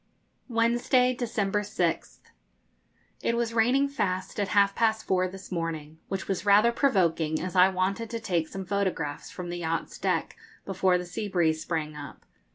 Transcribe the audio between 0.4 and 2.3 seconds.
Wednesday, December 6th.